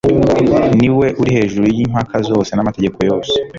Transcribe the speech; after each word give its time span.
ni 0.77 0.89
we 0.97 1.07
uri 1.21 1.31
hejuru 1.37 1.65
y'impaka 1.77 2.15
zose 2.29 2.51
n'amategeko 2.53 2.97
yose. 3.09 3.35